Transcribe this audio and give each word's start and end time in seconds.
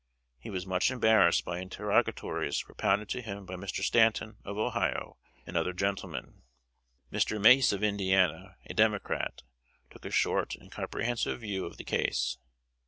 He 0.39 0.49
was 0.49 0.65
much 0.65 0.89
embarrassed 0.89 1.45
by 1.45 1.59
interrogatories 1.59 2.63
propounded 2.63 3.07
to 3.09 3.21
him 3.21 3.45
by 3.45 3.53
Mr. 3.53 3.83
Stanton, 3.83 4.37
of 4.43 4.57
Ohio, 4.57 5.19
and 5.45 5.55
other 5.55 5.73
gentlemen. 5.73 6.41
Mr. 7.11 7.39
Mace, 7.39 7.71
of 7.71 7.83
Indiana, 7.83 8.55
a 8.67 8.73
Democrat, 8.73 9.43
took 9.91 10.03
a 10.03 10.09
short 10.09 10.55
and 10.55 10.71
comprehensive 10.71 11.41
view 11.41 11.65
of 11.67 11.77
the 11.77 11.83
case. 11.83 12.39